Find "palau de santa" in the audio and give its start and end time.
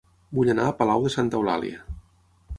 0.79-1.41